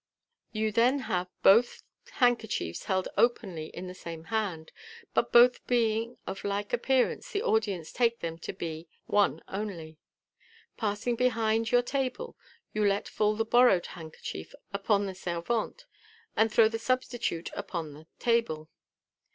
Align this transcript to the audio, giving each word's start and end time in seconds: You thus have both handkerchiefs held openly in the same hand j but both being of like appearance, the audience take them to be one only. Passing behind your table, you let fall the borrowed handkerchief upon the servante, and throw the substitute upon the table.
You 0.51 0.71
thus 0.71 1.01
have 1.01 1.27
both 1.43 1.83
handkerchiefs 2.13 2.85
held 2.85 3.07
openly 3.19 3.67
in 3.67 3.85
the 3.85 3.93
same 3.93 4.23
hand 4.33 4.71
j 4.75 5.07
but 5.13 5.31
both 5.31 5.63
being 5.67 6.17
of 6.25 6.43
like 6.43 6.73
appearance, 6.73 7.31
the 7.31 7.43
audience 7.43 7.91
take 7.93 8.19
them 8.19 8.39
to 8.39 8.51
be 8.51 8.87
one 9.05 9.43
only. 9.47 9.99
Passing 10.75 11.15
behind 11.15 11.69
your 11.69 11.83
table, 11.83 12.35
you 12.73 12.83
let 12.83 13.07
fall 13.07 13.35
the 13.35 13.45
borrowed 13.45 13.85
handkerchief 13.93 14.55
upon 14.73 15.05
the 15.05 15.13
servante, 15.13 15.85
and 16.35 16.51
throw 16.51 16.67
the 16.67 16.79
substitute 16.79 17.51
upon 17.53 17.93
the 17.93 18.07
table. 18.17 18.69